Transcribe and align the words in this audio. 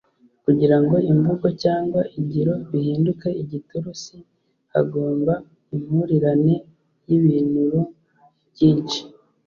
kugira 0.43 0.77
ngo 0.83 0.95
imvugo 1.11 1.47
cyangwa 1.63 2.01
ingiro 2.17 2.53
bihinduke 2.71 3.29
igitursi, 3.41 4.15
hagomba 4.73 5.33
impurirane 5.75 6.55
y'ibinru 7.07 7.81
byinshi 8.51 9.01